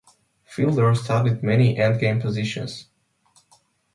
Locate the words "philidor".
0.47-0.97